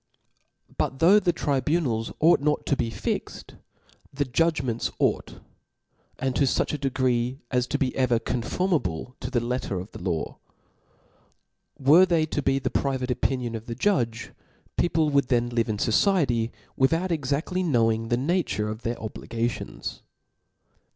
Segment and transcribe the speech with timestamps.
[0.79, 3.53] But though the tribunals ought not to be fixt,
[4.11, 5.41] the judgments ought;
[6.17, 10.01] and to fuch a degree as to be ever conformable to the letter of the
[10.01, 10.39] law.
[11.77, 14.31] Were they to be the private opinion of the judge,
[14.75, 20.01] peo ple would then live in fociety, without exadly knowingthe nature of their obligations.